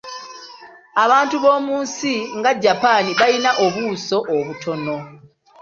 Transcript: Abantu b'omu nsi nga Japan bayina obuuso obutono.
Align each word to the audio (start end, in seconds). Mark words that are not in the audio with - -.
Abantu 1.03 1.35
b'omu 1.43 1.73
nsi 1.83 2.13
nga 2.37 2.51
Japan 2.63 3.05
bayina 3.19 3.51
obuuso 3.65 4.17
obutono. 4.35 4.95